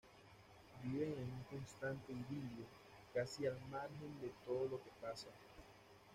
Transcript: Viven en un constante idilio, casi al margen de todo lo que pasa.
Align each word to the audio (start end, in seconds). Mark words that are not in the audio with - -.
Viven 0.81 1.11
en 1.13 1.31
un 1.31 1.43
constante 1.43 2.11
idilio, 2.11 2.65
casi 3.13 3.45
al 3.45 3.55
margen 3.69 4.19
de 4.19 4.31
todo 4.43 4.67
lo 4.67 4.83
que 4.83 4.89
pasa. 4.99 5.27